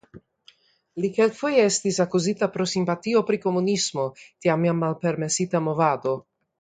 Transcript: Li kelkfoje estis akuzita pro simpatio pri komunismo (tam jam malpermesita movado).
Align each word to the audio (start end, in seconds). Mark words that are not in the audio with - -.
Li 1.03 1.09
kelkfoje 1.17 1.65
estis 1.71 1.99
akuzita 2.05 2.47
pro 2.55 2.67
simpatio 2.73 3.21
pri 3.27 3.41
komunismo 3.45 4.07
(tam 4.47 4.67
jam 4.71 4.83
malpermesita 4.87 5.63
movado). 5.69 6.17